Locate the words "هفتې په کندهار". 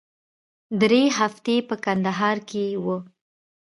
1.17-2.37